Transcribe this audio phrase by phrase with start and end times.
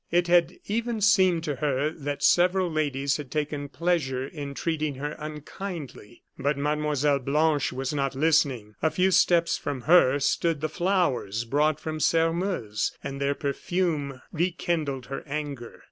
[0.09, 5.15] It had even seemed to her that several ladies had taken pleasure in treating her
[5.19, 6.23] unkindly.
[6.39, 7.19] But Mlle.
[7.19, 8.73] Blanche was not listening.
[8.81, 15.05] A few steps from her stood the flowers brought from Sairmeuse; and their perfume rekindled
[15.05, 15.79] her anger.